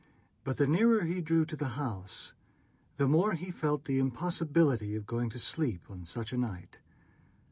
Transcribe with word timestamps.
But 0.43 0.57
the 0.57 0.65
nearer 0.65 1.03
he 1.05 1.21
drew 1.21 1.45
to 1.45 1.55
the 1.55 1.67
house 1.77 2.33
the 2.97 3.07
more 3.07 3.33
he 3.33 3.51
felt 3.51 3.85
the 3.85 3.99
impossibility 3.99 4.95
of 4.95 5.05
going 5.05 5.29
to 5.29 5.37
sleep 5.37 5.83
on 5.91 6.05
such 6.05 6.33
a 6.33 6.37
night. 6.37 6.79